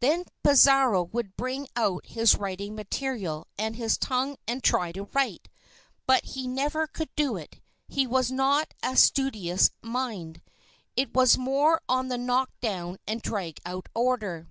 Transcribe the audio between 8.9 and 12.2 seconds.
studious mind. It was more on the